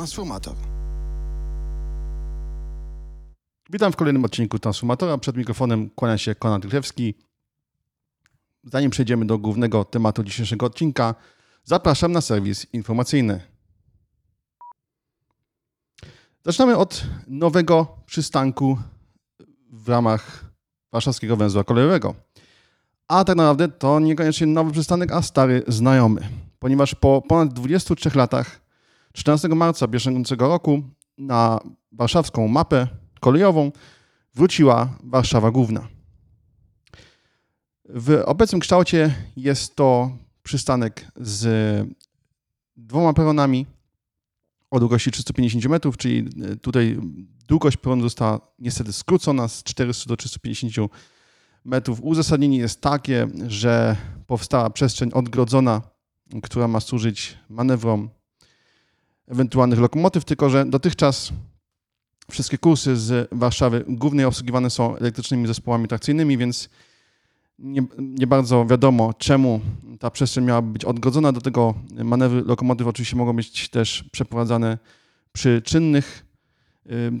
[0.00, 0.54] Transformator.
[3.70, 5.18] Witam w kolejnym odcinku Transformatora.
[5.18, 7.14] Przed mikrofonem kłania się Konrad Grzewski.
[8.64, 11.14] Zanim przejdziemy do głównego tematu dzisiejszego odcinka,
[11.64, 13.40] zapraszam na serwis informacyjny.
[16.44, 18.78] Zaczynamy od nowego przystanku
[19.72, 20.44] w ramach
[20.92, 22.14] warszawskiego węzła kolejowego.
[23.08, 26.28] A tak naprawdę to niekoniecznie nowy przystanek, a stary znajomy.
[26.58, 28.69] Ponieważ po ponad 23 latach
[29.12, 30.82] 14 marca bieżącego roku
[31.18, 31.60] na
[31.92, 32.88] warszawską mapę
[33.20, 33.72] kolejową
[34.34, 35.88] wróciła Warszawa Główna.
[37.84, 40.10] W obecnym kształcie jest to
[40.42, 41.88] przystanek z
[42.76, 43.66] dwoma peronami
[44.70, 46.28] o długości 350 metrów, czyli
[46.62, 46.98] tutaj
[47.48, 50.92] długość peronu została niestety skrócona z 400 do 350
[51.64, 52.00] metrów.
[52.02, 53.96] Uzasadnienie jest takie, że
[54.26, 55.82] powstała przestrzeń odgrodzona,
[56.42, 58.10] która ma służyć manewrom
[59.30, 61.32] ewentualnych lokomotyw, tylko że dotychczas
[62.30, 66.68] wszystkie kursy z Warszawy głównie obsługiwane są elektrycznymi zespołami trakcyjnymi, więc
[67.58, 69.60] nie, nie, bardzo wiadomo, czemu
[70.00, 71.32] ta przestrzeń miałaby być odgrodzona.
[71.32, 74.78] Do tego manewry lokomotyw oczywiście mogą być też przeprowadzane
[75.32, 76.26] przy czynnych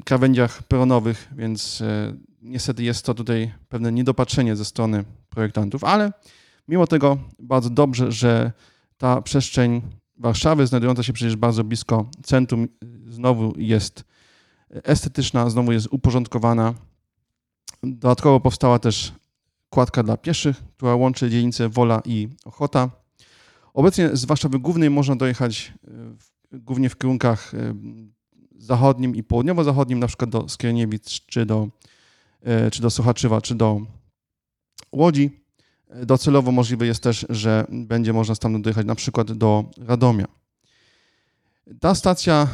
[0.04, 1.82] krawędziach peronowych, więc
[2.42, 6.12] niestety jest to tutaj pewne niedopatrzenie ze strony projektantów, ale
[6.68, 8.52] mimo tego bardzo dobrze, że
[8.98, 9.82] ta przestrzeń
[10.20, 12.68] Warszawy, znajdująca się przecież bardzo blisko centrum,
[13.08, 14.04] znowu jest
[14.70, 16.74] estetyczna, znowu jest uporządkowana.
[17.82, 19.12] Dodatkowo powstała też
[19.70, 22.90] kładka dla pieszych, która łączy dzielnice Wola i Ochota.
[23.74, 27.52] Obecnie z Warszawy Głównej można dojechać w, głównie w kierunkach
[28.58, 31.68] zachodnim i południowo-zachodnim, na przykład do Skierniewic, czy do,
[32.72, 33.80] czy do Sochaczewa, czy do
[34.92, 35.39] Łodzi.
[36.06, 40.26] Docelowo możliwe jest też, że będzie można stamtąd dojechać na przykład do Radomia.
[41.80, 42.48] Ta stacja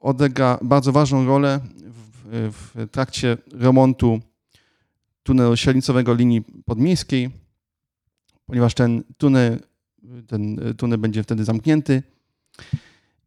[0.00, 4.20] odegra bardzo ważną rolę w, w trakcie remontu
[5.22, 7.30] tunelu średnicowego linii podmiejskiej,
[8.46, 9.60] ponieważ ten tunel,
[10.26, 12.02] ten tunel będzie wtedy zamknięty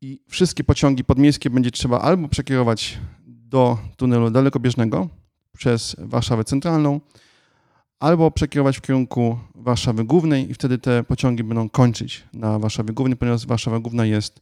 [0.01, 5.09] i wszystkie pociągi podmiejskie będzie trzeba albo przekierować do tunelu dalekobieżnego
[5.57, 7.01] przez Warszawę Centralną,
[7.99, 13.17] albo przekierować w kierunku Warszawy Głównej i wtedy te pociągi będą kończyć na Warszawie Głównej,
[13.17, 14.41] ponieważ Warszawa Główna jest,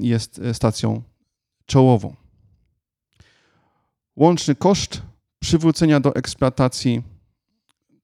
[0.00, 1.02] jest stacją
[1.66, 2.16] czołową.
[4.16, 5.02] Łączny koszt
[5.38, 7.02] przywrócenia do eksploatacji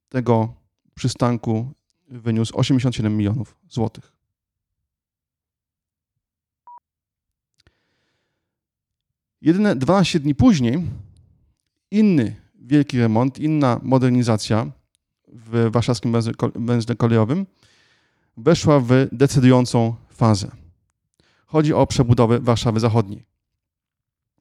[0.08, 0.54] tego
[0.94, 1.72] przystanku
[2.08, 4.12] wyniósł 87 milionów złotych.
[9.40, 10.82] Jedyne 12 dni później
[11.90, 14.66] inny wielki remont, inna modernizacja
[15.28, 16.14] w warszawskim
[16.54, 17.46] węźle kolejowym
[18.36, 20.50] weszła w decydującą fazę.
[21.46, 23.24] Chodzi o przebudowę Warszawy Zachodniej.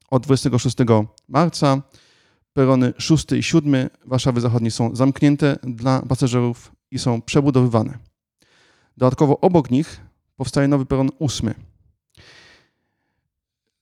[0.09, 0.77] Od 26
[1.27, 1.81] marca
[2.53, 7.97] perony 6 i 7 Warszawy Zachodniej są zamknięte dla pasażerów i są przebudowywane.
[8.97, 10.01] Dodatkowo obok nich
[10.35, 11.53] powstaje nowy peron 8.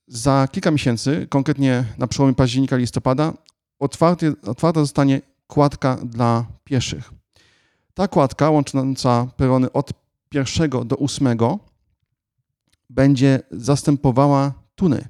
[0.06, 3.32] Za kilka miesięcy, konkretnie na przełomie października listopada,
[3.80, 7.10] otwarty, otwarta zostanie kładka dla pieszych.
[7.94, 9.90] Ta kładka łącząca perony od
[10.28, 11.58] pierwszego do ósmego
[12.90, 15.08] będzie zastępowała tuny,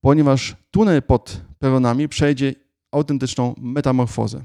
[0.00, 2.54] ponieważ tunel pod peronami przejdzie
[2.92, 4.44] autentyczną metamorfozę.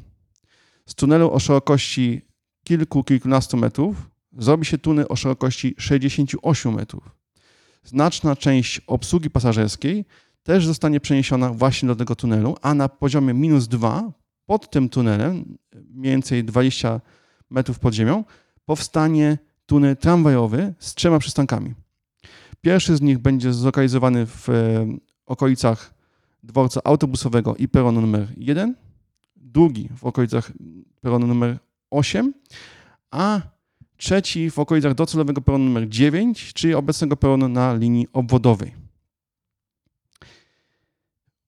[0.85, 2.22] Z tunelu o szerokości
[2.63, 7.16] kilku, kilkunastu metrów zrobi się tunel o szerokości 68 metrów.
[7.83, 10.06] Znaczna część obsługi pasażerskiej
[10.43, 14.11] też zostanie przeniesiona właśnie do tego tunelu, a na poziomie minus 2
[14.45, 15.57] pod tym tunelem,
[15.89, 17.01] mniej więcej 20
[17.49, 18.23] metrów pod ziemią,
[18.65, 21.73] powstanie tunel tramwajowy z trzema przystankami.
[22.61, 24.87] Pierwszy z nich będzie zlokalizowany w e,
[25.25, 25.93] okolicach
[26.43, 28.75] dworca autobusowego i peronu numer 1,
[29.35, 30.51] drugi w okolicach
[31.01, 31.57] peronu numer
[31.91, 32.33] 8,
[33.11, 33.41] a
[33.97, 38.82] trzeci w okolicach docelowego peronu numer 9, czyli obecnego peronu na linii obwodowej.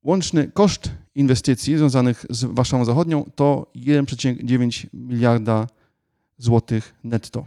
[0.05, 5.67] Łączny koszt inwestycji związanych z Warszawą Zachodnią to 1,9 miliarda
[6.37, 7.45] złotych netto.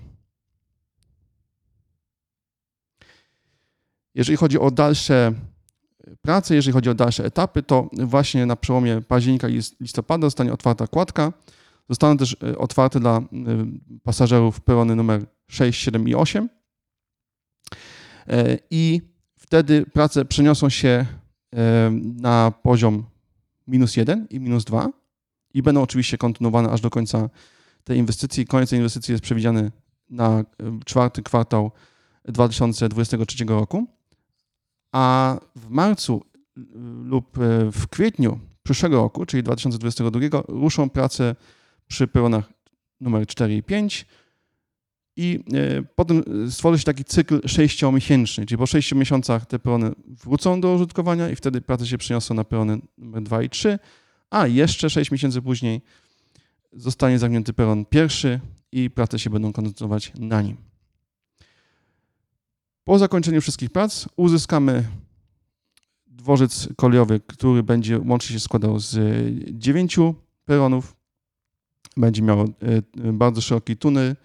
[4.15, 5.33] Jeżeli chodzi o dalsze
[6.23, 10.87] prace, jeżeli chodzi o dalsze etapy, to właśnie na przełomie października i listopada zostanie otwarta
[10.87, 11.33] kładka.
[11.89, 13.23] Zostaną też e, otwarte dla e,
[14.03, 16.49] pasażerów perony numer 6, 7 i 8.
[18.29, 19.03] E, I
[19.37, 21.07] wtedy prace przeniosą się
[22.15, 23.05] na poziom
[23.67, 24.89] minus 1 i minus 2
[25.55, 27.31] i będą oczywiście kontynuowane aż do końca
[27.85, 28.47] tej inwestycji.
[28.47, 29.73] Koniec tej inwestycji jest przewidziany
[30.11, 30.45] na
[30.85, 31.71] czwarty kwartał
[32.25, 33.87] 2023 roku.
[34.93, 36.23] a w marcu
[37.05, 37.39] lub
[37.73, 41.37] w kwietniu przyszłego roku, czyli 2022, ruszą prace
[41.89, 42.53] przy peronach
[43.01, 44.07] numer 4 i 5
[45.19, 50.61] i e, potem stworzy się taki cykl sześciomiesięczny, czyli po sześciu miesiącach te perony wrócą
[50.61, 53.79] do użytkowania i wtedy prace się przeniosą na perony numer 2 i 3,
[54.31, 55.81] a jeszcze 6 miesięcy później
[56.73, 58.41] zostanie zamknięty peron pierwszy
[58.73, 60.57] i prace się będą koncentrować na nim.
[62.85, 64.85] Po zakończeniu wszystkich prac uzyskamy
[66.07, 68.99] dworzec kolejowy, który będzie łącznie się składał z
[69.51, 70.15] dziewięciu
[70.45, 70.97] peronów.
[71.97, 72.47] Będzie miał e,
[73.13, 74.17] bardzo szeroki tunel,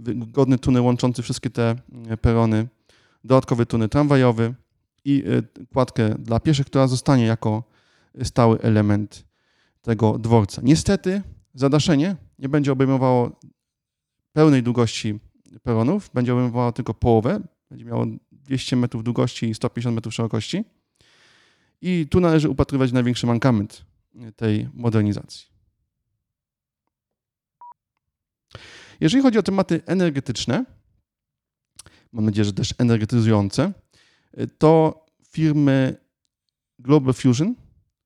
[0.00, 1.76] wygodny tunel łączący wszystkie te
[2.08, 2.68] e, perony,
[3.24, 4.54] dodatkowy tunel tramwajowy
[5.04, 7.62] i e, kładkę dla pieszych, która zostanie jako
[8.22, 9.24] stały element
[9.82, 10.62] tego dworca.
[10.64, 11.22] Niestety
[11.54, 13.40] zadaszenie nie będzie obejmowało
[14.32, 15.20] pełnej długości
[15.62, 20.64] peronów, będzie obejmowało tylko połowę, będzie miało 200 metrów długości i 150 metrów szerokości.
[21.82, 23.84] I tu należy upatrywać największy mankament
[24.36, 25.46] tej modernizacji.
[29.00, 30.64] Jeżeli chodzi o tematy energetyczne,
[32.12, 33.72] mam nadzieję, że też energetyzujące,
[34.58, 35.96] to firmy
[36.78, 37.54] Global Fusion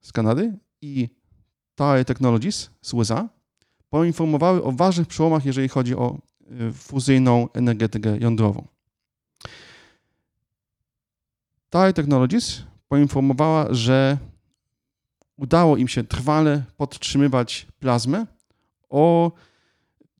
[0.01, 1.09] z Kanady i
[1.77, 3.29] Tire Technologies z USA
[3.91, 6.19] poinformowały o ważnych przełomach, jeżeli chodzi o
[6.69, 8.67] y, fuzyjną energetykę jądrową.
[11.71, 14.19] Tire Technologies poinformowała, że
[15.37, 18.27] udało im się trwale podtrzymywać plazmę
[18.89, 19.33] o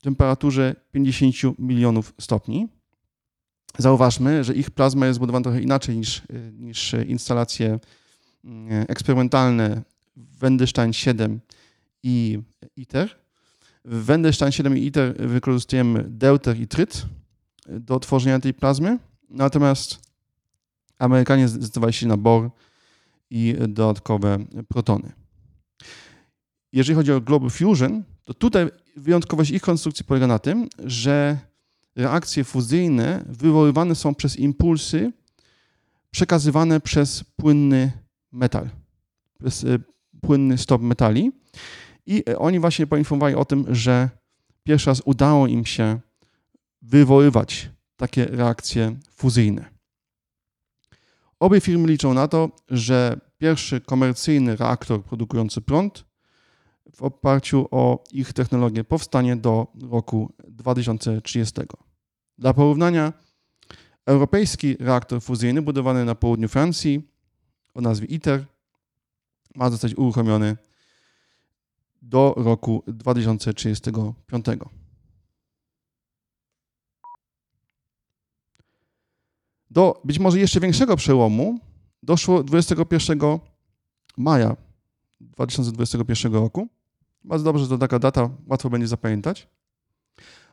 [0.05, 2.67] temperaturze 50 milionów stopni.
[3.77, 6.21] Zauważmy, że ich plazma jest zbudowana trochę inaczej niż,
[6.59, 7.79] niż instalacje
[8.43, 9.81] mm, eksperymentalne
[10.15, 11.39] Wendelstein 7
[12.03, 12.39] i
[12.75, 13.15] ITER.
[13.85, 17.05] W Wendelstein 7 i ITER wykorzystujemy deuter i tryt
[17.69, 18.99] do tworzenia tej plazmy,
[19.29, 19.99] natomiast
[20.99, 22.49] Amerykanie zdecydowali się na bor
[23.29, 24.37] i dodatkowe
[24.67, 25.11] protony.
[26.73, 31.37] Jeżeli chodzi o Global Fusion, to tutaj wyjątkowość ich konstrukcji polega na tym, że
[31.95, 35.11] reakcje fuzyjne wywoływane są przez impulsy
[36.11, 37.91] przekazywane przez płynny
[38.31, 38.69] metal,
[39.39, 39.79] przez e,
[40.21, 41.31] płynny stop metali.
[42.05, 44.09] I oni właśnie poinformowali o tym, że
[44.63, 45.99] pierwszy raz udało im się
[46.81, 49.65] wywoływać takie reakcje fuzyjne.
[51.39, 56.05] Obie firmy liczą na to, że pierwszy komercyjny reaktor produkujący prąd
[56.95, 61.53] w oparciu o ich technologię powstanie do roku 2030.
[62.37, 63.13] Dla porównania,
[64.05, 67.01] europejski reaktor fuzyjny budowany na południu Francji
[67.73, 68.45] o nazwie ITER
[69.55, 70.57] ma zostać uruchomiony
[72.01, 74.45] do roku 2035.
[79.71, 81.59] Do być może jeszcze większego przełomu
[82.03, 83.19] doszło 21
[84.17, 84.55] maja
[85.21, 86.67] 2021 roku.
[87.25, 89.47] Bardzo dobrze, że to taka data, łatwo będzie zapamiętać.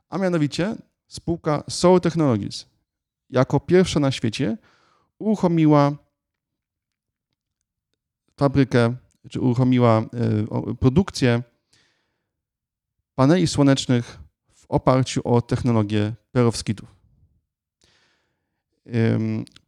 [0.08, 0.76] A mianowicie
[1.06, 2.66] spółka Soul Technologies
[3.30, 4.58] jako pierwsza na świecie
[5.19, 5.92] uruchomiła
[8.36, 8.96] fabrykę,
[9.30, 11.42] czy uruchomiła e, produkcję
[13.14, 14.19] paneli słonecznych
[14.54, 16.96] w oparciu o technologię perowskitów.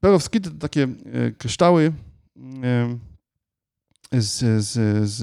[0.01, 1.93] Perowskity to takie e, kryształy
[4.19, 4.73] z, z,
[5.11, 5.23] z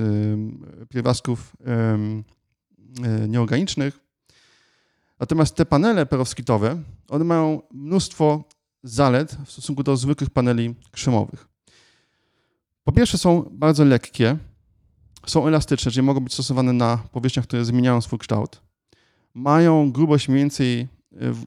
[0.89, 4.00] pierwiastków e, nieorganicznych.
[5.19, 8.43] Natomiast te panele perowskitowe, one mają mnóstwo
[8.83, 11.48] zalet w stosunku do zwykłych paneli krzemowych.
[12.83, 14.38] Po pierwsze są bardzo lekkie,
[15.25, 18.62] są elastyczne, czyli mogą być stosowane na powierzchniach, które zmieniają swój kształt.
[19.33, 20.88] Mają grubość mniej więcej e,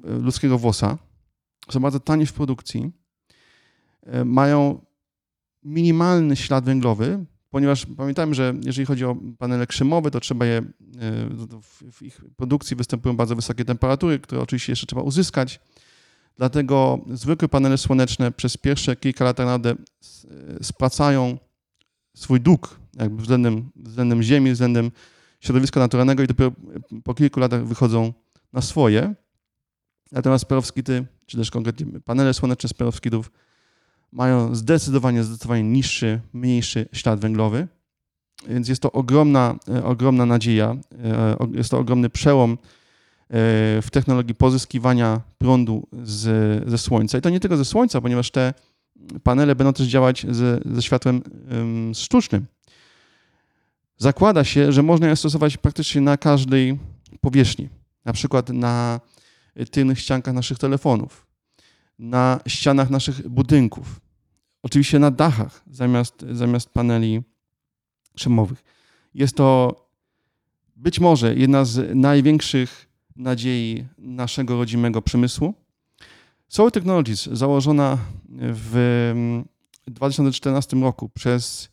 [0.04, 0.98] ludzkiego włosa,
[1.70, 2.92] są bardzo tanie w produkcji,
[4.02, 4.80] e, mają
[5.62, 7.24] minimalny ślad węglowy,
[7.54, 10.64] ponieważ pamiętajmy, że jeżeli chodzi o panele krzemowe, to trzeba je, e,
[11.92, 15.60] w ich produkcji występują bardzo wysokie temperatury, które oczywiście jeszcze trzeba uzyskać.
[16.36, 19.76] Dlatego zwykłe panele słoneczne przez pierwsze kilka lat naprawdę e,
[20.64, 21.38] spłacają
[22.16, 24.90] swój dług jakby względem, względem ziemi, względem
[25.40, 26.52] środowiska naturalnego i dopiero
[27.04, 28.12] po kilku latach wychodzą
[28.52, 29.14] na swoje.
[30.12, 33.30] Natomiast perowskity, czy też konkretnie panele słoneczne z perowskitów
[34.14, 37.68] mają zdecydowanie, zdecydowanie niższy, mniejszy ślad węglowy.
[38.48, 42.56] Więc jest to ogromna, e, ogromna nadzieja, e, jest to ogromny przełom e,
[43.82, 46.24] w technologii pozyskiwania prądu z,
[46.70, 47.18] ze słońca.
[47.18, 48.54] I to nie tylko ze słońca, ponieważ te
[49.22, 51.22] panele będą też działać ze, ze światłem
[51.94, 52.46] sztucznym.
[53.96, 56.78] Zakłada się, że można je stosować praktycznie na każdej
[57.20, 57.68] powierzchni,
[58.04, 59.00] na przykład na
[59.70, 61.26] tylnych ściankach naszych telefonów,
[61.98, 64.00] na ścianach naszych budynków,
[64.64, 67.22] oczywiście na dachach zamiast, zamiast paneli
[68.16, 68.64] szymowych.
[69.14, 69.76] Jest to
[70.76, 75.54] być może jedna z największych nadziei naszego rodzimego przemysłu.
[76.48, 77.98] Solar Technologies, założona
[78.38, 79.12] w
[79.86, 81.68] 2014 roku przez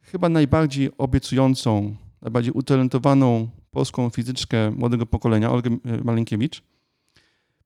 [0.00, 6.62] chyba najbardziej obiecującą, najbardziej utalentowaną polską fizyczkę młodego pokolenia, Olgę Malinkiewicz,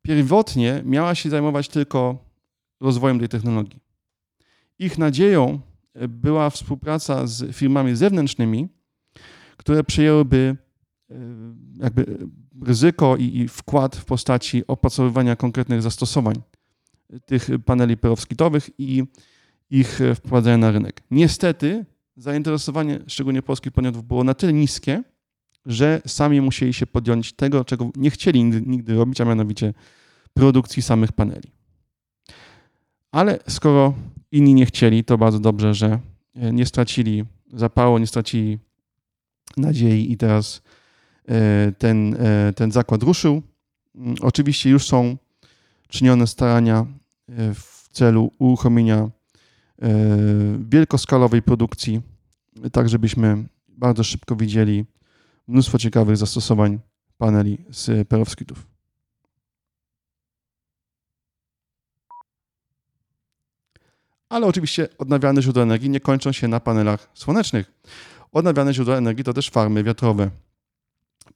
[0.02, 2.18] pierwotnie miała się zajmować tylko
[2.80, 3.89] rozwojem tej technologii.
[4.80, 5.60] Ich nadzieją
[6.08, 8.68] była współpraca z firmami zewnętrznymi,
[9.56, 10.56] które przejęłyby
[11.10, 11.14] e,
[11.76, 12.18] jakby
[12.62, 16.42] ryzyko i, wkład w postaci opracowywania konkretnych zastosowań
[17.26, 19.04] tych paneli perowskitowych i
[19.70, 21.02] ich wprowadzenia na rynek.
[21.10, 21.84] Niestety
[22.16, 25.02] zainteresowanie szczególnie polskich podmiotów było na tyle niskie,
[25.66, 29.74] że sami musieli się podjąć tego, czego nie chcieli nigdy robić, a mianowicie
[30.34, 31.52] produkcji samych paneli.
[33.12, 33.94] Ale skoro
[34.32, 35.98] inni nie chcieli, to bardzo dobrze, że
[36.34, 38.58] nie stracili zapału, nie stracili
[39.56, 40.62] nadziei i teraz
[41.28, 43.42] e, ten, e, ten zakład ruszył.
[43.94, 45.16] Mm, oczywiście już są
[45.88, 46.86] czynione starania
[47.28, 49.10] e, w celu uruchomienia
[50.68, 52.00] wielkoskalowej produkcji,
[52.72, 54.84] tak żebyśmy bardzo szybko widzieli
[55.48, 56.78] mnóstwo ciekawych zastosowań
[57.18, 58.69] paneli z perowskitów.
[64.30, 67.72] Ale oczywiście odnawialne źródła energii nie kończą się na panelach słonecznych.
[68.32, 70.30] Odnawialne źródła energii to też farmy wiatrowe.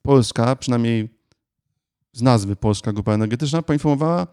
[0.01, 1.09] Polska, przynajmniej
[2.13, 4.27] z nazwy Polska Grupa Energetyczna, poinformowała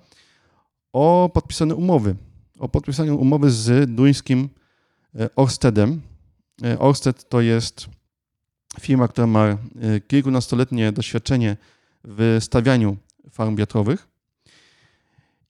[0.92, 2.14] o podpisaniu umowy.
[2.58, 4.48] O podpisaniu umowy z duńskim
[5.14, 6.00] e, Orstedem.
[6.64, 7.88] E, Orsted to jest
[8.80, 9.58] firma, która ma e,
[10.06, 11.56] kilkunastoletnie doświadczenie
[12.04, 12.96] w stawianiu
[13.30, 14.08] farm wiatrowych.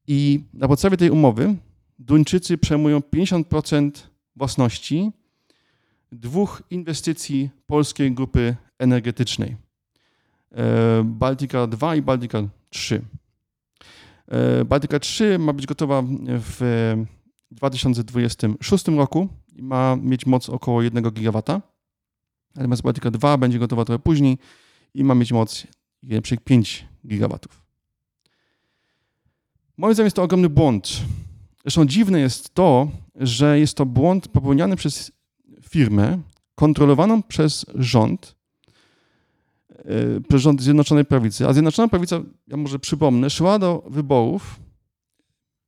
[0.07, 1.57] I na podstawie tej umowy
[2.06, 3.90] Duńczycy przejmują 50%
[4.37, 5.11] własności
[6.12, 9.56] dwóch inwestycji polskiej grupy energetycznej.
[10.52, 13.02] E, Baltica 2 i Baltica 3.
[14.28, 16.94] E, Baltica 3 ma być gotowa w
[17.50, 21.42] 2026 roku i ma mieć moc około 1 GW.
[22.54, 24.38] Natomiast Baltica 2 będzie gotowa trochę później
[24.94, 25.66] i ma mieć moc
[26.04, 27.38] 1,5 GW.
[29.76, 31.02] Moim zdaniem jest to ogromny błąd.
[31.64, 35.12] Zresztą dziwne jest to, że jest to błąd popełniany przez
[35.69, 36.19] firmę
[36.54, 38.35] kontrolowaną przez rząd,
[39.69, 41.49] e, przez rząd Zjednoczonej Prawicy.
[41.49, 44.61] A Zjednoczona Prawica, ja może przypomnę, szła do wyborów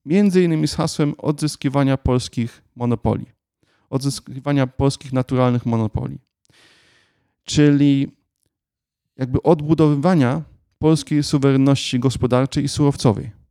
[0.05, 3.27] między innymi z hasłem odzyskiwania polskich monopoli,
[3.91, 6.19] odzyskiwania polskich naturalnych monopoli,
[7.45, 8.17] czyli
[9.17, 10.43] jakby odbudowywania
[10.79, 13.44] polskiej suwerenności gospodarczej i surowcowej.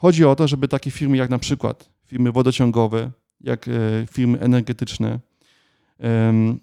[0.00, 3.72] Chodzi o to, żeby takie firmy jak na przykład firmy wodociągowe, jak e,
[4.10, 5.20] firmy energetyczne,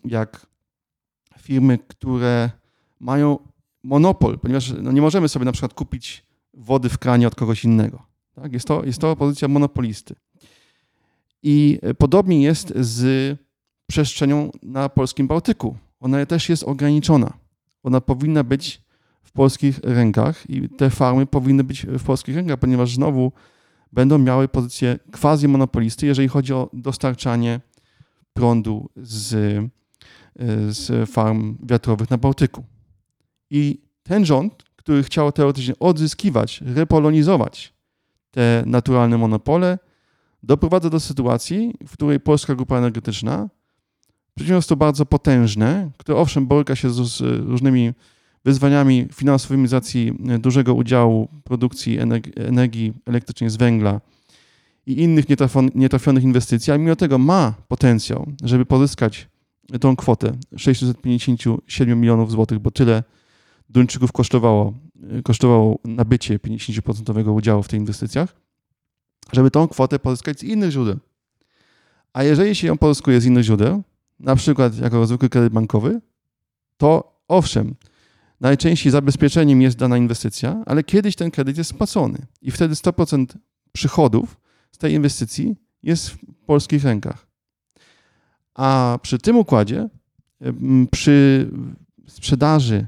[0.06, 0.48] jak
[1.39, 2.50] firmy, które
[3.00, 3.39] mają
[3.84, 8.04] monopol, ponieważ no nie możemy sobie na przykład kupić wody w kranie od kogoś innego.
[8.36, 8.54] Tak?
[8.54, 10.15] Jest, to, jest to pozycja monopolisty.
[11.44, 13.38] I podobnie jest z
[13.88, 15.77] przestrzenią na polskim Bałtyku.
[16.00, 17.34] Ona też jest ograniczona.
[17.84, 18.82] Ona powinna być
[19.25, 23.32] w polskich rękach i te farmy powinny być w polskich rękach, ponieważ znowu
[23.91, 27.60] będą miały pozycję quasi monopolisty, jeżeli chodzi o dostarczanie
[28.34, 29.29] prądu z,
[30.70, 32.63] z farm wiatrowych na Bałtyku.
[33.50, 37.74] I ten rząd, który chciał teoretycznie odzyskiwać, repolonizować
[38.32, 39.79] te naturalne monopole,
[40.44, 43.50] doprowadza do sytuacji, w której polska grupa energetyczna,
[44.36, 47.94] przedsiębiorstwo bardzo potężne, które owszem boryka się z różnymi
[48.46, 51.98] wyzwaniami finansowymi z racji dużego udziału produkcji
[52.36, 54.02] energii elektrycznej z węgla,
[54.86, 55.25] i innych
[55.75, 59.28] nietrafionych inwestycji, a mimo tego ma potencjał, żeby pozyskać
[59.82, 63.04] tą kwotę 657 milionów złotych, bo tyle
[63.70, 64.74] Duńczyków kosztowało,
[65.24, 68.36] kosztowało nabycie 50% udziału w tych inwestycjach,
[69.32, 70.98] żeby tą kwotę pozyskać z innych źródeł.
[72.14, 73.84] A jeżeli się ją pozyskuje z innych źródeł,
[74.20, 76.02] na przykład jako zwykły kredyt bankowy,
[76.78, 77.75] to owszem,
[78.42, 83.25] najczęściej zabezpieczeniem jest dana inwestycja, ale kiedyś ten kredyt jest spłacony i wtedy 100%
[83.72, 84.38] przychodów
[84.72, 87.27] z tej inwestycji jest w polskich rękach.
[88.54, 89.89] A przy tym układzie,
[90.92, 91.50] przy
[92.08, 92.88] sprzedaży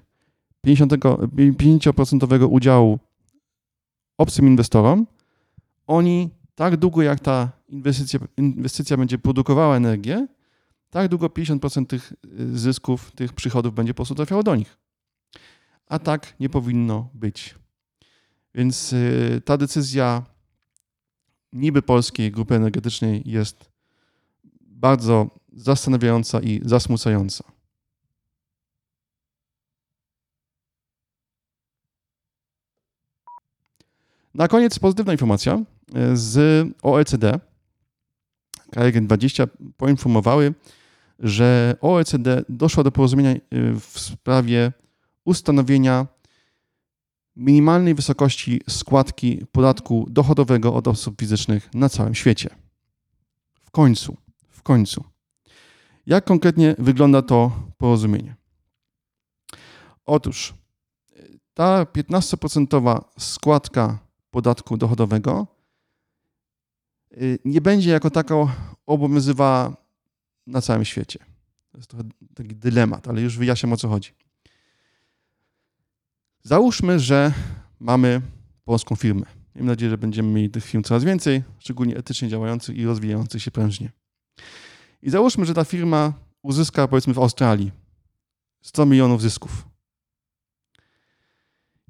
[0.67, 2.99] 50%, udziału
[4.17, 5.07] obcym inwestorom,
[5.87, 10.27] oni tak długo jak ta inwestycja, inwestycja będzie produkowała energię,
[10.89, 14.77] tak długo 50% tych y, zysków, tych przychodów będzie po prostu trafiało do nich.
[15.87, 17.55] A tak nie powinno być.
[18.55, 20.23] Więc y, ta decyzja
[21.53, 23.71] niby polskiej grupy energetycznej jest
[24.61, 27.43] bardzo zastanawiająca i zasmucająca.
[34.33, 37.39] Na koniec pozytywna informacja e, z OECD.
[38.71, 40.53] Kraje 20 poinformowały,
[41.19, 43.39] że OECD doszło do porozumienia e,
[43.79, 44.71] w sprawie
[45.27, 46.07] ustanowienia
[47.35, 52.49] minimalnej wysokości składki podatku dochodowego od osób fizycznych na całym świecie.
[53.63, 54.17] W końcu,
[54.49, 55.03] w końcu.
[56.05, 58.35] Jak konkretnie wygląda to porozumienie?
[60.05, 60.53] Otóż
[61.53, 63.99] ta 15% składka
[64.31, 65.47] podatku dochodowego
[67.11, 68.51] y, nie będzie jako tako
[68.85, 69.77] obowiązywała
[70.47, 71.19] na całym świecie.
[71.71, 72.03] To jest trochę
[72.35, 74.26] taki dylemat, ale już wyjaśniam o co chodzi.
[76.47, 77.33] Załóżmy, że
[77.79, 78.21] mamy
[78.65, 79.25] polską firmę.
[79.55, 83.51] Mam nadzieję, że będziemy mieli tych firm coraz więcej, szczególnie etycznie działających i rozwijających się
[83.51, 83.91] prężnie.
[85.01, 87.71] I załóżmy, że ta firma uzyska powiedzmy w Australii
[88.61, 89.67] 100 milionów zysków.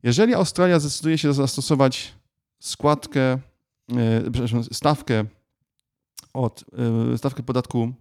[0.03, 2.13] Jeżeli Australia zdecyduje się zastosować
[2.59, 5.25] składkę, e, przepraszam, stawkę
[6.33, 6.65] od
[7.13, 7.93] e, stawkę podatku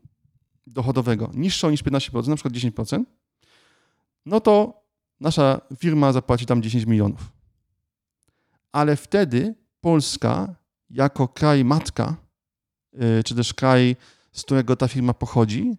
[0.66, 3.04] dochodowego niższą niż 15%, na przykład 10%,
[4.26, 4.85] no to
[5.20, 7.32] nasza firma zapłaci tam 10 milionów.
[8.72, 10.54] Ale wtedy Polska,
[10.90, 12.16] jako kraj matka,
[12.92, 13.96] e, czy też kraj,
[14.32, 15.76] z którego ta firma pochodzi,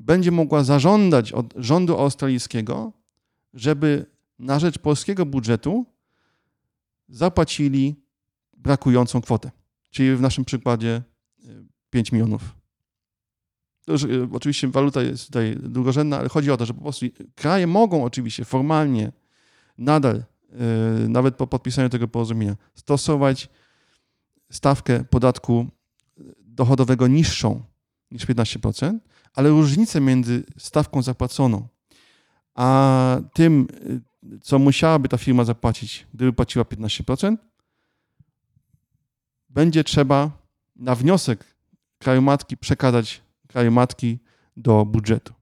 [0.00, 2.92] będzie mogła zażądać od rządu australijskiego,
[3.54, 4.06] żeby
[4.38, 5.86] na rzecz polskiego budżetu
[7.08, 7.96] zapłacili
[8.56, 9.50] brakującą kwotę.
[9.90, 11.02] Czyli w naszym przykładzie
[11.90, 12.57] 5 milionów.
[13.88, 17.66] Już, e, oczywiście waluta jest tutaj drugorzędna, ale chodzi o to, że po prostu kraje
[17.66, 19.12] mogą oczywiście formalnie
[19.78, 20.24] nadal, e,
[21.08, 23.48] nawet po podpisaniu tego porozumienia, stosować
[24.50, 25.66] stawkę podatku
[26.38, 27.62] dochodowego niższą
[28.10, 28.98] niż 15%,
[29.34, 31.68] ale różnicę między stawką zapłaconą
[32.58, 37.36] a tym, e, co musiałaby ta firma zapłacić, gdyby płaciła 15%,
[39.48, 40.30] będzie trzeba
[40.76, 41.44] na wniosek
[41.98, 44.18] kraju matki przekazać kraju matki
[44.56, 45.34] do budżetu.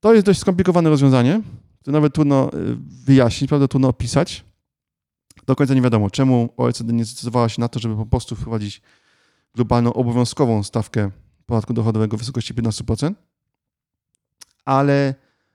[0.00, 1.40] To jest dość skomplikowane rozwiązanie,
[1.82, 4.44] to nawet trudno y, wyjaśnić, prawda, trudno opisać.
[5.46, 8.82] Do końca nie wiadomo, czemu OECD nie zdecydowała się na to, żeby po prostu wprowadzić
[9.54, 11.10] globalną obowiązkową stawkę
[11.46, 13.14] podatku dochodowego w wysokości 15%,
[14.64, 15.14] ale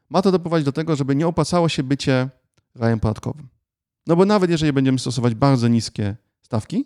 [0.09, 2.29] ma to doprowadzić do tego, żeby nie opłacało się bycie
[2.75, 3.47] rajem podatkowym.
[4.07, 6.85] No bo nawet jeżeli będziemy stosować bardzo niskie stawki,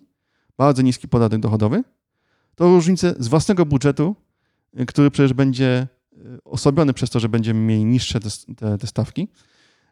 [0.58, 1.84] bardzo niski podatek dochodowy,
[2.56, 4.16] to różnice z własnego budżetu
[4.88, 9.28] który przecież będzie e, osłabiony przez to, że będziemy mieli niższe te, te, te stawki,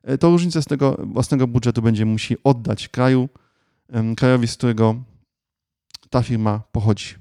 [0.04, 3.30] e, to różnicę z tego własnego budżetu będzie musi oddać kraju,
[4.18, 4.96] krajowi, z którego
[6.10, 7.16] ta firma pochodzi.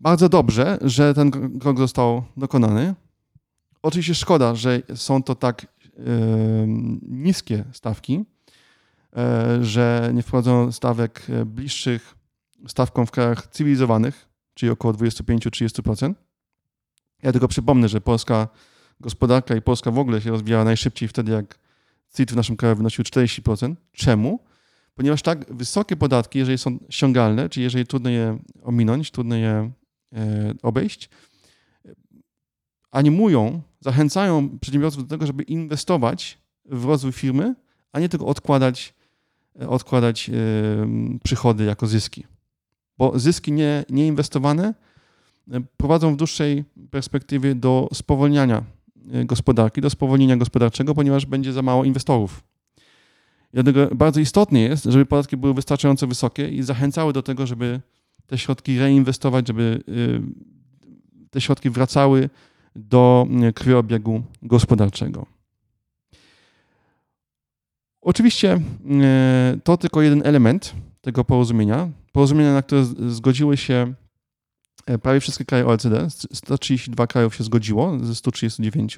[0.00, 2.94] Bardzo dobrze, że ten krok został dokonany.
[3.82, 5.66] Oczywiście szkoda, że są to tak
[7.02, 8.24] niskie stawki,
[9.16, 12.14] e, że nie wprowadzono stawek bliższych
[12.68, 16.14] stawkom w krajach cywilizowanych, czyli około 25-30%.
[17.22, 18.48] Ja tylko przypomnę, że polska
[19.00, 21.58] gospodarka i Polska w ogóle się rozwijała najszybciej wtedy, jak
[22.16, 23.74] CIT w naszym kraju wynosił 40%.
[23.92, 24.40] Czemu?
[24.94, 29.70] Ponieważ tak wysokie podatki, jeżeli są ściągalne, czyli jeżeli trudno je ominąć, trudno je
[30.12, 31.10] e, obejść,
[32.90, 37.54] animują, zachęcają przedsiębiorców do tego, żeby inwestować w rozwój firmy,
[37.92, 38.94] a nie tylko odkładać,
[39.68, 40.32] odkładać e,
[41.24, 42.26] przychody jako zyski
[42.98, 44.74] bo zyski nie, nieinwestowane
[45.50, 48.64] e, prowadzą w dłuższej perspektywie do spowolniania
[49.12, 52.44] e, gospodarki, do spowolnienia gospodarczego, ponieważ będzie za mało inwestorów.
[53.52, 57.80] Dlatego bardzo istotne jest, żeby podatki były wystarczająco wysokie i zachęcały do tego, żeby
[58.26, 62.30] te środki reinwestować, żeby e, te środki wracały
[62.76, 65.33] do krwiobiegu gospodarczego.
[68.04, 68.60] Oczywiście
[69.64, 73.94] to tylko jeden element tego porozumienia porozumienia, na które zgodziły się
[74.86, 76.10] e, prawie wszystkie kraje OECD.
[76.10, 78.96] 132 krajów się zgodziło ze 139.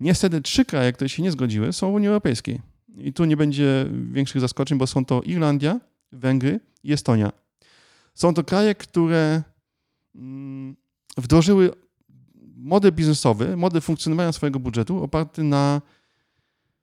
[0.00, 2.60] Niestety trzy kraje, które się nie zgodziły, są w Unii Europejskiej.
[2.96, 5.80] I tu nie będzie większych zaskoczeń, bo są to Irlandia,
[6.12, 7.32] Węgry i Estonia.
[8.14, 9.42] Są to kraje, które
[10.14, 10.76] mm,
[11.18, 11.70] wdrożyły
[12.56, 15.82] model biznesowy, model funkcjonowania swojego budżetu oparty na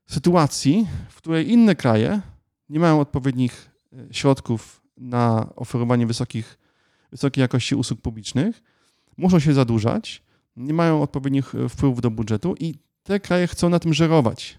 [0.08, 2.22] sytuacji, w której inne kraje
[2.70, 6.58] nie mają odpowiednich e, środków na oferowanie wysokich,
[7.12, 8.64] wysokiej jakości usług publicznych,
[9.18, 10.24] muszą się zadłużać,
[10.56, 14.58] nie mają odpowiednich e, wpływów do budżetu i te kraje chcą na tym żerować.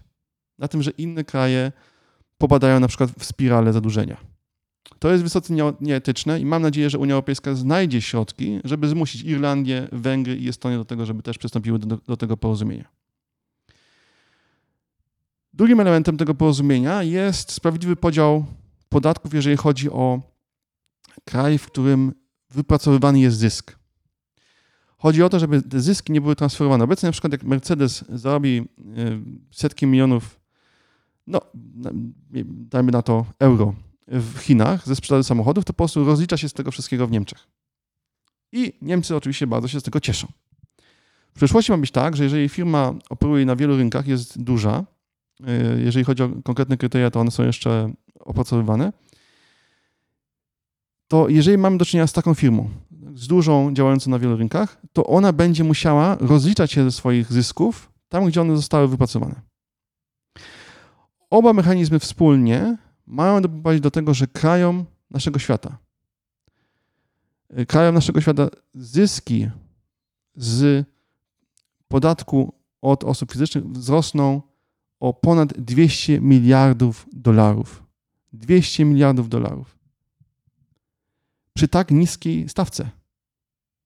[0.57, 1.71] Na tym, że inne kraje
[2.37, 4.17] popadają na przykład w spiralę zadłużenia.
[4.99, 9.87] To jest wysoce nieetyczne i mam nadzieję, że Unia Europejska znajdzie środki, żeby zmusić Irlandię,
[9.91, 12.98] Węgry i Estonię do tego, żeby też przystąpiły do, do tego porozumienia.
[15.53, 18.45] Drugim elementem tego porozumienia jest sprawiedliwy podział
[18.89, 20.21] podatków, jeżeli chodzi o
[21.25, 22.13] kraj, w którym
[22.49, 23.79] wypracowywany jest zysk.
[24.97, 26.83] Chodzi o to, żeby te zyski nie były transferowane.
[26.83, 28.63] Obecnie na przykład jak Mercedes zarobi e,
[29.51, 30.39] setki milionów,
[31.27, 31.41] no
[32.45, 33.73] dajmy na to euro
[34.07, 37.47] w Chinach ze sprzedaży samochodów, to po prostu rozlicza się z tego wszystkiego w Niemczech.
[38.51, 40.27] I Niemcy oczywiście bardzo się z tego cieszą.
[41.31, 44.85] W przyszłości ma być tak, że jeżeli firma operuje na wielu rynkach, jest duża,
[45.77, 48.93] jeżeli chodzi o konkretne kryteria, to one są jeszcze opracowywane,
[51.07, 52.69] to jeżeli mamy do czynienia z taką firmą,
[53.13, 57.91] z dużą, działającą na wielu rynkach, to ona będzie musiała rozliczać się ze swoich zysków
[58.09, 59.41] tam, gdzie one zostały wypracowane.
[61.29, 65.77] Oba mechanizmy wspólnie mają doprowadzić do tego, że krajom naszego świata,
[67.67, 69.49] krajom naszego świata zyski
[70.35, 70.85] z
[71.87, 74.41] podatku od osób fizycznych wzrosną
[74.99, 77.83] o ponad 200 miliardów dolarów.
[78.33, 79.77] 200 miliardów dolarów.
[81.53, 82.89] Przy tak niskiej stawce.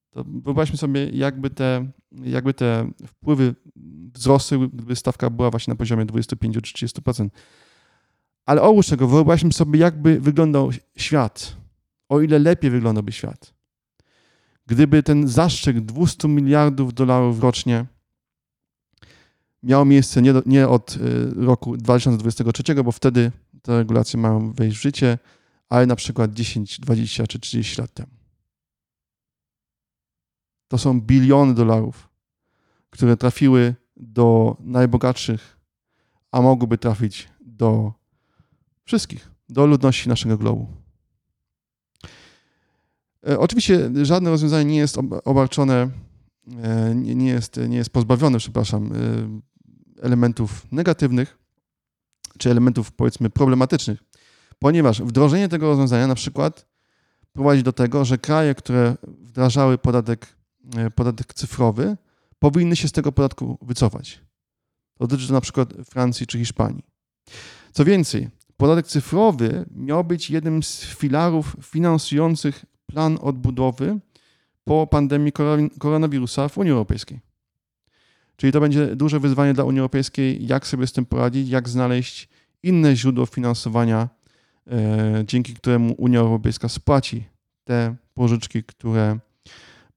[0.09, 3.55] To wyobraźmy sobie, jakby te, jakby te wpływy
[4.13, 7.29] wzrosły, gdyby stawka była właśnie na poziomie 25 czy 30%.
[8.45, 11.57] Ale oprócz tego wyobraźmy sobie, jakby wyglądał świat,
[12.09, 13.53] o ile lepiej wyglądałby świat.
[14.65, 17.85] Gdyby ten zastrzyk 200 miliardów dolarów rocznie
[19.63, 20.99] miał miejsce nie, nie od y,
[21.35, 25.17] roku 2023, bo wtedy te regulacje mają wejść w życie,
[25.69, 28.09] ale na przykład 10, 20 czy 30 lat temu.
[30.67, 32.09] To są biliony dolarów,
[32.89, 35.59] które trafiły do najbogatszych,
[36.31, 37.93] a mogłyby trafić do
[38.83, 40.67] wszystkich, do ludności naszego globu.
[43.27, 45.89] E, oczywiście żadne rozwiązanie nie jest obarczone,
[46.63, 49.52] e, nie jest, nie jest pozbawione, przepraszam, e,
[50.03, 51.37] elementów negatywnych
[52.37, 54.03] czy elementów powiedzmy problematycznych,
[54.59, 56.65] ponieważ wdrożenie tego rozwiązania na przykład
[57.33, 60.35] prowadzi do tego, że kraje, które wdrażały podatek,
[60.95, 61.97] podatek cyfrowy,
[62.39, 64.21] powinny się z tego podatku wycofać.
[64.99, 66.83] Dotyczy to na przykład Francji czy Hiszpanii.
[67.71, 73.99] Co więcej, podatek cyfrowy miał być jednym z filarów finansujących plan odbudowy
[74.63, 75.31] po pandemii
[75.79, 77.19] koronawirusa w Unii Europejskiej.
[78.37, 82.29] Czyli to będzie duże wyzwanie dla Unii Europejskiej, jak sobie z tym poradzić, jak znaleźć
[82.63, 84.09] inne źródło finansowania,
[84.67, 87.23] e, dzięki któremu Unia Europejska spłaci
[87.63, 89.19] te pożyczki, które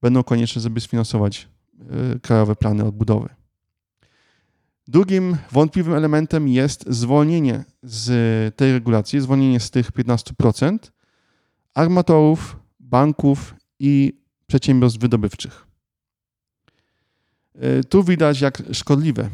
[0.01, 1.47] będą konieczne, żeby sfinansować
[1.79, 3.29] e, krajowe plany odbudowy.
[4.87, 10.77] Drugim wątpliwym elementem jest zwolnienie z tej regulacji, zwolnienie z tych 15%
[11.73, 15.66] armatorów, banków i przedsiębiorstw wydobywczych.
[17.59, 19.29] E, tu widać, jak szkodliwe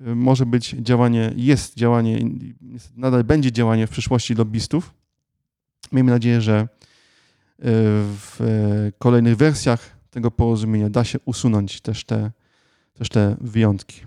[0.00, 2.18] e, może być działanie, jest działanie,
[2.96, 4.94] nadal będzie działanie w przyszłości lobbystów.
[5.92, 6.66] Miejmy nadzieję, że e,
[7.58, 8.40] w
[8.98, 12.30] kolejnych wersjach tego porozumienia da się usunąć też te,
[12.94, 14.00] też te wyjątki.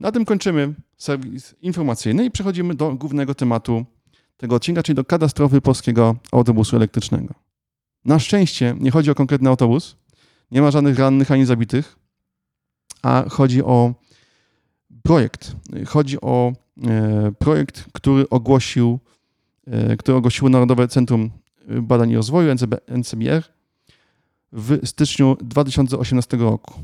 [0.00, 3.84] Na tym kończymy serwis informacyjny i przechodzimy do głównego tematu
[4.36, 7.34] tego odcinka, czyli do katastrofy polskiego autobusu elektrycznego.
[8.04, 9.96] Na szczęście nie chodzi o konkretny autobus,
[10.50, 11.96] nie ma żadnych rannych ani zabitych,
[13.02, 13.94] a chodzi o
[15.02, 15.56] projekt.
[15.86, 18.98] Chodzi o e, projekt, który ogłosił,
[19.66, 21.30] e, który ogłosiło Narodowe Centrum
[21.82, 23.42] Badań i Rozwoju, NCB, NCBR,
[24.52, 26.74] w styczniu 2018 roku.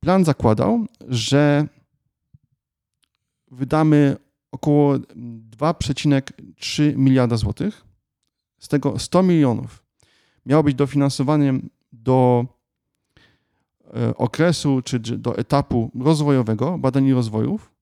[0.00, 1.66] Plan zakładał, że
[3.50, 4.16] wydamy
[4.52, 7.87] około 2,3 miliarda złotych.
[8.58, 9.82] Z tego 100 milionów
[10.46, 12.46] miało być dofinansowaniem do
[13.94, 17.72] e, okresu czy do etapu rozwojowego, badań i rozwojów,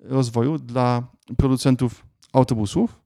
[0.00, 1.02] rozwoju dla
[1.36, 3.00] producentów autobusów,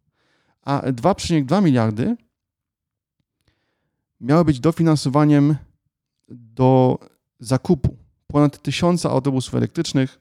[0.62, 2.17] a 2,2 miliardy
[4.21, 5.57] miały być dofinansowaniem
[6.29, 6.99] do
[7.41, 10.21] zakupu ponad tysiąca autobusów elektrycznych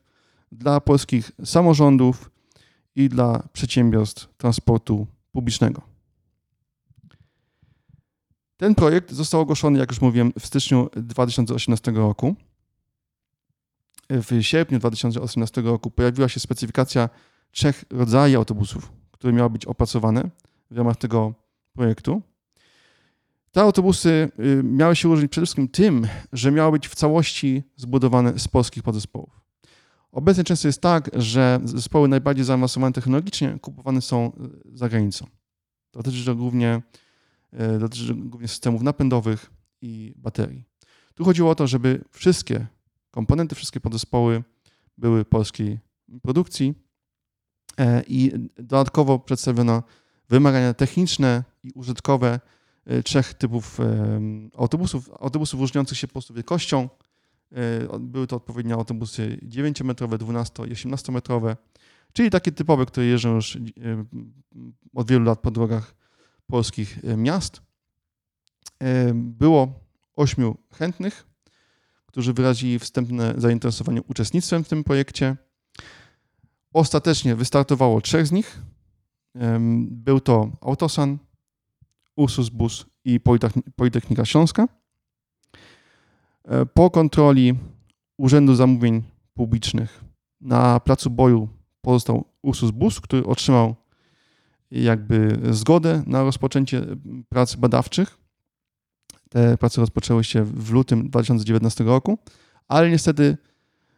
[0.52, 2.32] dla polskich samorządów
[2.96, 5.94] i dla przedsiębiorstw transportu publicznego.
[8.58, 12.36] Ten projekt został ogłoszony, jak już mówiłem, w styczniu 2018 roku.
[14.10, 17.10] W sierpniu 2018 roku pojawiła się specyfikacja
[17.52, 20.30] trzech rodzajów autobusów, które miały być opracowane
[20.72, 21.34] w ramach tego
[21.74, 22.22] projektu.
[23.52, 28.39] Te autobusy y, miały się różnić przede wszystkim tym, że miały być w całości zbudowane
[28.39, 29.41] z polskich podzespołów.
[30.12, 34.32] Obecnie często jest tak, że zespoły najbardziej zaawansowane technologicznie kupowane są
[34.74, 35.28] za granicą.
[35.94, 36.82] Dotyczy to głównie,
[37.79, 40.63] dotyczy to głównie systemów napędowych i baterii.
[41.15, 42.67] Tu chodziło o to, żeby wszystkie
[43.12, 44.43] komponenty, wszystkie podzespoły
[44.97, 45.79] były polskiej
[46.21, 46.73] produkcji
[47.77, 49.84] e, i dodatkowo przedstawiono
[50.29, 52.39] wymagania techniczne i użytkowe
[52.86, 54.19] e, trzech typów e,
[54.58, 56.89] autobusów, autobusów różniących się po prostu wielkością.
[57.99, 61.55] Były to odpowiednio autobusy 9-metrowe, 12 i 18-metrowe,
[62.13, 63.58] czyli takie typowe, które jeżdżą już
[64.93, 65.95] od wielu lat po drogach
[66.47, 67.62] polskich miast.
[69.13, 69.79] Było
[70.15, 71.27] ośmiu chętnych,
[72.05, 75.36] którzy wyrazili wstępne zainteresowanie uczestnictwem w tym projekcie.
[76.73, 78.62] Ostatecznie wystartowało trzech z nich.
[79.79, 81.17] Był to Autosan,
[82.15, 83.19] Ursus Bus i
[83.75, 84.67] Politechnika Śląska.
[86.43, 87.53] E, po kontroli
[88.17, 89.03] Urzędu Zamówień
[89.34, 90.03] Publicznych
[90.41, 91.49] na placu boju
[91.81, 93.75] pozostał Ursus Bus, który otrzymał
[94.71, 96.82] jakby zgodę na rozpoczęcie
[97.30, 98.17] prac badawczych.
[99.30, 102.17] Te prace rozpoczęły się w lutym 2019 roku,
[102.67, 103.38] ale niestety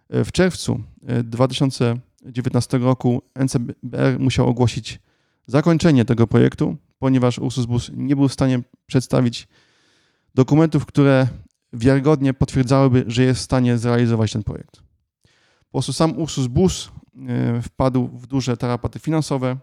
[0.10, 0.84] e, w czerwcu
[1.23, 4.99] 2019 e, roku NCBR musiał ogłosić
[5.47, 9.47] zakończenie tego projektu, ponieważ Ursus Bus nie był w stanie przedstawić
[10.36, 11.27] dokumentów, które
[11.73, 14.77] wiarygodnie potwierdzałyby, że jest w stanie zrealizować ten projekt.
[15.60, 16.91] Po prostu sam Ursus Bus
[17.27, 19.58] e, wpadł w duże tarapaty finansowe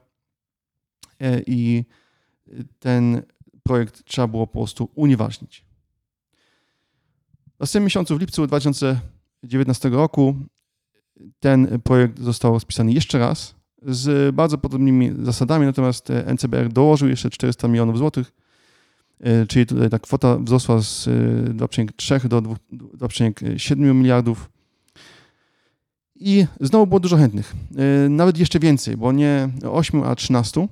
[1.46, 1.84] i
[2.78, 3.22] ten
[3.62, 5.64] projekt trzeba było po prostu unieważnić.
[7.56, 10.34] W następnym miesiącu, w lipcu 2019 roku,
[11.40, 13.54] ten projekt został spisany jeszcze raz
[13.86, 18.32] z bardzo podobnymi zasadami, natomiast NCBR dołożył jeszcze 400 milionów złotych,
[19.20, 21.04] e, czyli tutaj ta kwota wzrosła z
[21.56, 24.50] 2,3 e, do 2,7 miliardów.
[26.14, 30.68] I znowu było dużo chętnych, e, nawet jeszcze więcej, bo nie 8, a 13.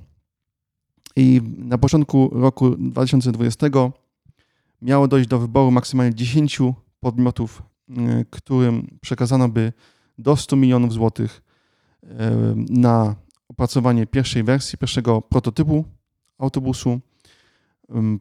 [1.16, 3.66] I na początku roku 2020
[4.82, 6.58] miało dojść do wyboru maksymalnie 10
[7.00, 9.72] podmiotów, y, którym przekazano by
[10.18, 11.42] do 100 milionów złotych
[12.02, 12.06] y,
[12.68, 13.14] na
[13.48, 15.84] opracowanie pierwszej wersji, pierwszego prototypu
[16.38, 17.00] autobusu.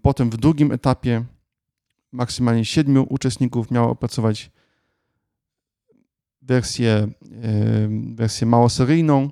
[0.02, 1.26] Potem w drugim etapie
[2.12, 4.52] maksymalnie siedmiu uczestników miało opracować
[6.42, 9.32] wersję, y, wersję małoseryjną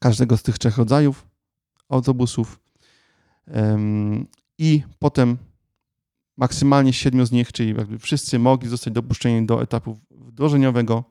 [0.00, 1.27] każdego z tych trzech rodzajów
[1.88, 2.60] autobusów
[4.58, 5.38] i potem
[6.38, 11.04] maksymalnie siedmiu z nich, czyli jakby wszyscy mogli zostać dopuszczeni do etapu wdrożeniowego,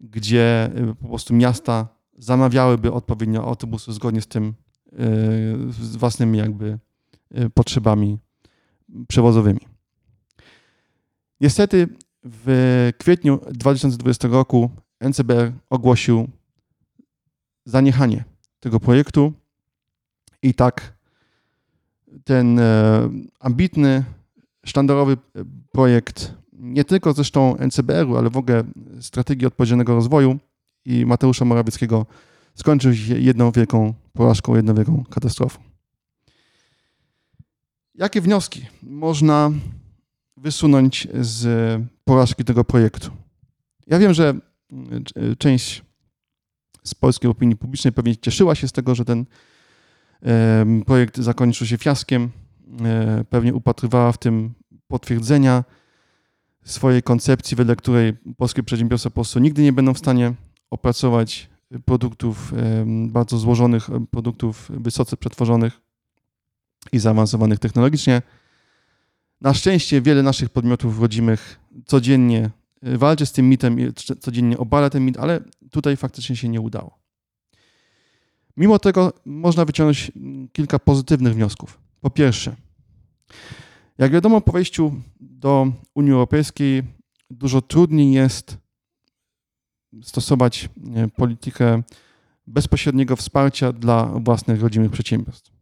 [0.00, 4.54] gdzie y, po prostu miasta zamawiałyby odpowiednio autobusy zgodnie z tym,
[4.92, 6.78] y, z własnymi jakby
[7.38, 8.18] y, potrzebami
[9.08, 9.60] przewozowymi.
[11.40, 11.88] Niestety
[12.24, 16.28] w kwietniu 2020 roku NCBR ogłosił
[17.64, 18.24] zaniechanie
[18.60, 19.32] tego projektu
[20.42, 20.92] i tak
[22.24, 24.04] ten e, ambitny,
[24.64, 28.64] sztandarowy e, projekt nie tylko zresztą NCBR-u, ale w ogóle
[29.00, 30.38] strategii odpowiedzialnego rozwoju
[30.84, 32.06] i Mateusza Morawieckiego
[32.54, 35.60] skończył się jedną wielką porażką, jedną wielką katastrofą.
[37.94, 39.50] Jakie wnioski można
[40.36, 43.10] wysunąć z porażki tego projektu?
[43.86, 45.82] Ja wiem, że e, część
[46.84, 49.24] z polskiej opinii publicznej pewnie cieszyła się z tego, że ten
[50.86, 52.30] Projekt zakończył się fiaskiem.
[52.84, 54.54] E, pewnie upatrywała w tym
[54.88, 55.64] potwierdzenia
[56.64, 60.34] swojej koncepcji, wedle której polskie przedsiębiorstwa po prostu nigdy nie będą w stanie
[60.70, 61.50] opracować
[61.84, 62.52] produktów,
[63.08, 65.80] bardzo złożonych, produktów wysoce przetworzonych
[66.92, 68.22] i zaawansowanych technologicznie.
[69.40, 72.50] Na szczęście wiele naszych podmiotów rodzimych codziennie
[72.82, 73.76] e, walczy z tym mitem,
[74.20, 77.01] codziennie obala ten mit, ale tutaj faktycznie się nie udało.
[78.56, 80.12] Mimo tego można wyciągnąć
[80.52, 81.78] kilka pozytywnych wniosków.
[82.00, 82.56] Po pierwsze,
[83.98, 86.82] jak wiadomo, po wejściu do Unii Europejskiej
[87.30, 88.58] dużo trudniej jest
[90.02, 90.68] stosować
[91.16, 91.82] politykę
[92.46, 95.52] bezpośredniego wsparcia dla własnych rodzimych przedsiębiorstw.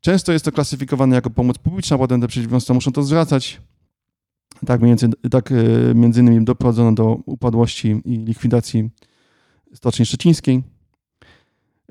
[0.00, 3.60] Często jest to klasyfikowane jako pomoc publiczna, potem te przedsiębiorstwa muszą to zwracać.
[4.66, 5.54] Tak, między, tak e,
[5.94, 8.90] między innymi doprowadzono do upadłości i likwidacji
[9.74, 10.62] Stoczni Szczecińskiej.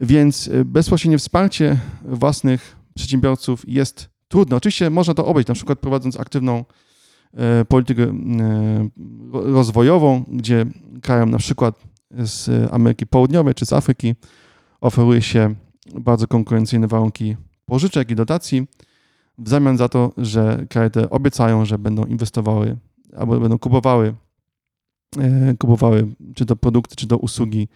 [0.02, 4.56] Więc y, bezpośrednie wsparcie własnych przedsiębiorców jest trudne.
[4.56, 6.66] Oczywiście można to obejść, na przykład prowadząc aktywną
[7.34, 8.90] e, politykę e,
[9.34, 10.66] rozwojową, gdzie
[11.02, 14.16] krajom na przykład z Ameryki Południowej czy z Afryki
[14.82, 15.56] oferuje się
[15.96, 17.36] bardzo konkurencyjne warunki
[17.66, 18.68] pożyczek i dotacji
[19.38, 22.78] w zamian za to, że kraje te obiecają, że będą inwestowały
[23.18, 24.14] albo będą kupowały
[25.60, 27.68] kupowały czy to produkty, czy to usługi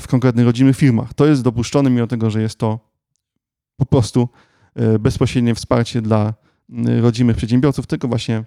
[0.00, 1.14] w konkretnych rodzimych firmach.
[1.14, 2.78] To jest dopuszczone, mimo tego, że jest to
[3.76, 4.28] po prostu
[5.00, 6.34] bezpośrednie wsparcie dla
[7.00, 8.44] rodzimych przedsiębiorców, tylko właśnie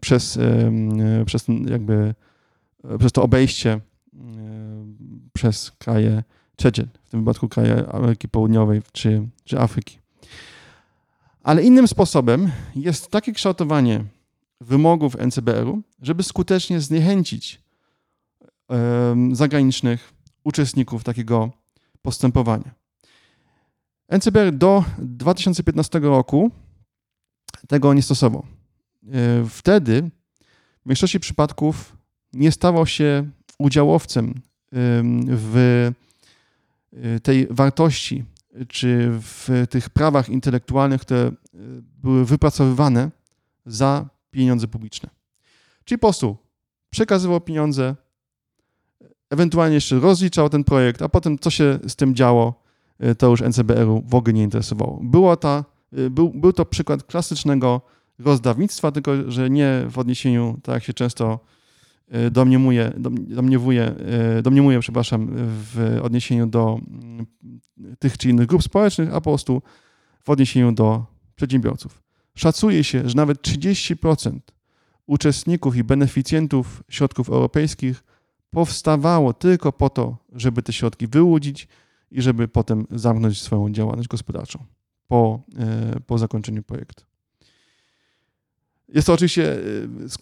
[0.00, 0.38] przez,
[1.26, 2.14] przez jakby
[2.98, 3.80] przez to obejście
[5.32, 6.22] przez kraje
[6.56, 9.98] trzecie, w tym wypadku kraje Ameryki Południowej czy, czy Afryki.
[11.42, 14.04] Ale innym sposobem jest takie kształtowanie
[14.60, 17.62] wymogów NCBR-u, żeby skutecznie zniechęcić
[19.32, 20.15] zagranicznych
[20.46, 21.50] uczestników takiego
[22.02, 22.74] postępowania.
[24.08, 26.50] NCBR do 2015 roku
[27.68, 28.46] tego nie stosował.
[29.12, 30.10] E, wtedy
[30.84, 31.96] w większości przypadków
[32.32, 34.34] nie stawał się udziałowcem
[34.72, 35.90] w
[36.92, 38.24] y, tej wartości
[38.68, 41.32] czy w tych prawach intelektualnych, które y,
[42.02, 43.10] były wypracowywane
[43.66, 45.10] za pieniądze publiczne.
[45.84, 46.36] Czyli po prostu
[46.90, 47.96] przekazywał pieniądze,
[49.30, 52.62] ewentualnie jeszcze rozliczał ten projekt, a potem co się z tym działo,
[53.04, 55.00] y, to już NCBR-u w ogóle nie interesowało.
[55.02, 55.64] Była ta,
[56.10, 57.80] był, był to przykład klasycznego
[58.18, 61.40] rozdawnictwa, tylko że nie w odniesieniu, tak jak się często
[62.10, 62.92] E, domniemuje,
[63.28, 63.94] domniemuje,
[64.38, 67.26] e, domniemuje przepraszam, w odniesieniu do mm,
[67.98, 69.62] tych czy innych grup społecznych, a po prostu
[70.24, 72.02] w odniesieniu do przedsiębiorców.
[72.34, 74.38] Szacuje się, że nawet 30%
[75.06, 78.04] uczestników i beneficjentów środków europejskich
[78.56, 81.68] powstawało tylko po to, żeby te środki wyłudzić
[82.10, 84.64] i żeby potem zamknąć swoją działalność gospodarczą
[85.08, 87.04] po, e, po zakończeniu projektu.
[88.88, 89.58] Jest to oczywiście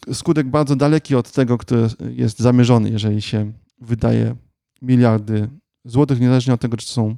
[0.09, 4.37] y, skutek bardzo daleki od tego, który jest zamierzony, jeżeli się wydaje
[4.83, 5.49] miliardy
[5.85, 7.17] złotych, niezależnie od tego, czy to są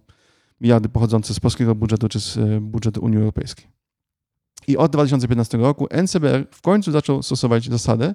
[0.61, 3.66] miliardy pochodzące z polskiego budżetu, czy z y, budżetu Unii Europejskiej.
[4.66, 8.14] I od 2015 roku NCBR w końcu zaczął stosować zasadę,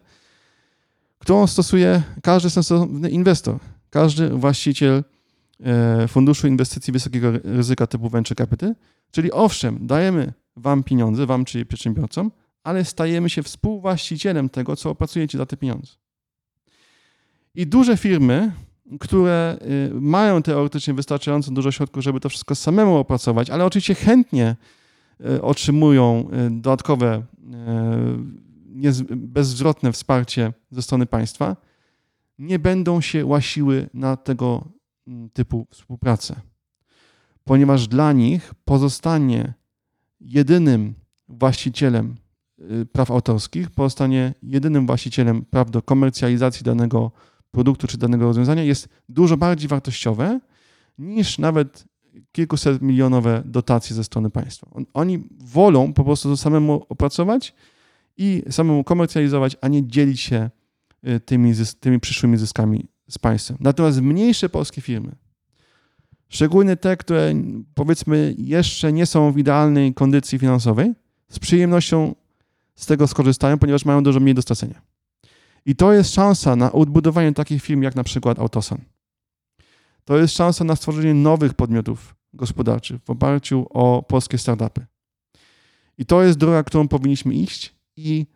[1.22, 5.04] którą stosuje każdy sensowny inwestor, każdy właściciel
[5.64, 8.76] e, funduszu inwestycji wysokiego ryzyka typu venture capital,
[9.12, 12.32] czyli owszem, dajemy wam pieniądze, wam czyli przedsiębiorcom,
[12.64, 15.94] ale stajemy się współwłaścicielem tego, co opracujecie za te pieniądze.
[17.56, 18.52] I duże firmy,
[19.00, 24.56] które y, mają teoretycznie wystarczająco dużo środków, żeby to wszystko samemu opracować, ale oczywiście chętnie
[25.26, 27.24] y, otrzymują y, dodatkowe,
[29.16, 31.56] bezzwrotne wsparcie ze strony państwa,
[32.40, 34.68] nie będą się łasiły na tego
[35.08, 36.36] mm, typu współpracę.
[37.44, 39.54] Ponieważ dla nich pozostanie
[40.20, 40.94] jedynym
[41.30, 42.16] właścicielem
[42.70, 47.12] Y, praw autorskich pozostanie jedynym właścicielem praw do komercjalizacji danego
[47.52, 50.40] produktu czy danego rozwiązania, jest dużo bardziej wartościowe
[50.98, 51.86] niż nawet
[52.32, 54.68] kilkuset milionowe dotacje ze strony państwa.
[54.94, 57.54] Oni wolą po prostu to samemu opracować
[58.18, 60.50] i samemu komercjalizować, a nie dzielić się
[61.08, 63.58] y, tymi, tymi przyszłymi zyskami z państwem.
[63.60, 65.16] Natomiast mniejsze polskie firmy,
[66.30, 67.34] szczególnie te, które
[67.74, 70.94] powiedzmy jeszcze nie są w idealnej kondycji finansowej,
[71.30, 72.16] z przyjemnością
[72.76, 74.82] z tego skorzystają, ponieważ mają dużo mniej do stracenia.
[75.66, 78.78] I to jest szansa na odbudowanie takich firm jak na przykład Autosan.
[80.06, 84.86] To jest szansa na stworzenie nowych podmiotów gospodarczych w oparciu o polskie startupy.
[85.98, 88.28] I to jest droga, którą powinniśmy iść i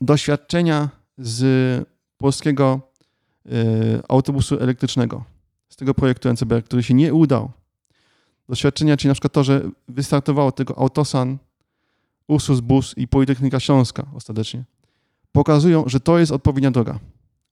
[0.00, 2.80] doświadczenia z polskiego
[3.46, 3.50] y,
[4.08, 5.24] autobusu elektrycznego,
[5.68, 7.50] z tego projektu NCBR, który się nie udał.
[8.48, 11.38] Doświadczenia, czyli na przykład to, że wystartowało tego Autosan
[12.28, 14.64] Ursus Bus i Politechnika Śląska ostatecznie,
[15.32, 16.98] pokazują, że to jest odpowiednia droga,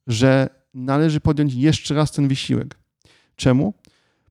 [0.07, 2.79] że należy podjąć jeszcze raz ten wysiłek.
[3.37, 3.74] Czemu?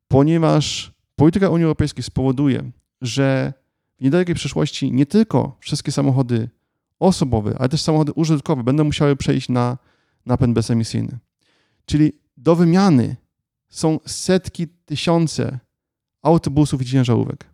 [0.08, 3.54] Ponieważ polityka Unii Europejskiej spowoduje, że
[4.00, 6.50] w niedalekiej przyszłości nie tylko wszystkie samochody
[7.04, 9.78] osobowe, ale też samochody użytkowe będą musiały przejść na
[10.26, 11.18] napęd bezemisyjny.
[11.86, 13.16] Czyli do wymiany
[13.70, 15.60] są setki, tysiące
[16.22, 17.46] autobusów i ciężarówek.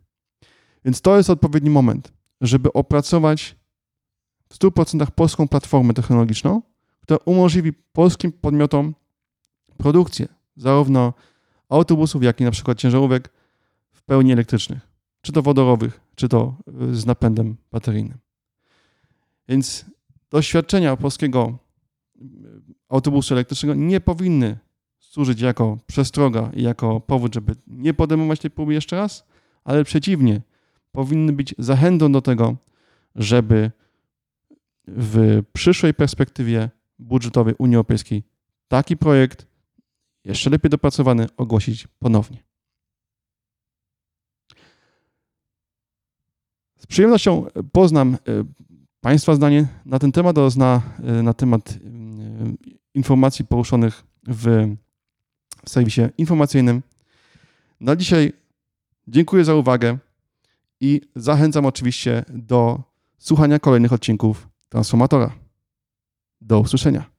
[0.85, 3.55] Więc to jest odpowiedni moment żeby opracować
[4.49, 6.61] w 100% polską platformę technologiczną,
[7.01, 8.95] która umożliwi polskim podmiotom
[9.77, 11.13] produkcję zarówno
[11.69, 13.29] autobusów, jak i na przykład ciężarówek
[13.91, 14.87] w pełni elektrycznych,
[15.21, 16.55] czy to wodorowych, czy to
[16.91, 18.17] y, z napędem bateryjnym.
[19.49, 19.85] Więc
[20.29, 21.57] doświadczenia polskiego
[22.15, 22.25] y,
[22.89, 24.57] autobusu elektrycznego nie powinny
[24.99, 29.25] służyć jako przestroga i jako powód, żeby nie podejmować tej próby jeszcze raz,
[29.63, 30.41] ale przeciwnie,
[30.91, 32.57] powinny być zachętą do tego,
[33.15, 33.71] żeby
[34.87, 36.69] w przyszłej perspektywie
[36.99, 38.23] budżetowej Unii Europejskiej
[38.67, 39.47] taki projekt,
[40.25, 42.43] jeszcze lepiej dopracowany, ogłosić ponownie.
[46.77, 48.17] Z przyjemnością poznam e,
[49.01, 51.77] Państwa zdanie na ten temat oraz na, e, na temat e,
[52.93, 54.75] informacji poruszonych w
[55.65, 56.81] serwisie informacyjnym.
[57.79, 58.33] Na dzisiaj
[59.07, 59.97] dziękuję za uwagę
[60.79, 62.81] i zachęcam oczywiście do
[63.17, 65.31] słuchania kolejnych odcinków Transformatora.
[66.41, 67.18] Do usłyszenia.